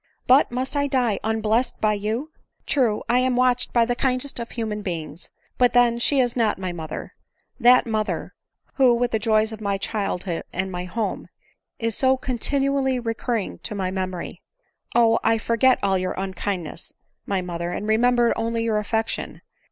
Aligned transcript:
"But 0.25 0.51
must 0.51 0.75
I 0.75 0.87
die 0.87 1.19
unblest 1.23 1.79
by 1.79 1.93
you? 1.93 2.31
True, 2.65 3.03
I 3.07 3.19
am 3.19 3.35
watch 3.35 3.67
ed 3.67 3.71
by 3.73 3.85
the 3.85 3.95
kindest 3.95 4.39
of 4.39 4.49
human 4.49 4.81
beings! 4.81 5.29
but 5.59 5.73
then 5.73 5.99
she 5.99 6.19
is 6.19 6.35
not 6.35 6.57
my 6.57 6.71
mother— 6.71 7.13
that 7.69 7.85
mother, 7.85 8.33
who^ 8.79 8.97
with 8.97 9.11
the 9.11 9.19
joys 9.19 9.51
of 9.51 9.61
my 9.61 9.77
childhood 9.77 10.41
and 10.51 10.71
my 10.71 10.85
home, 10.85 11.27
is 11.77 11.95
so 11.95 12.17
continually 12.17 12.99
recurring 12.99 13.59
to 13.59 13.75
my 13.75 13.91
memory. 13.91 14.41
Oh! 14.95 15.19
I 15.23 15.37
forget 15.37 15.77
all 15.83 15.99
your 15.99 16.13
unkindness, 16.13 16.93
my 17.27 17.43
mother, 17.43 17.71
and 17.71 17.85
remember 17.87 18.33
only 18.35 18.63
your 18.63 18.79
affection. 18.79 19.43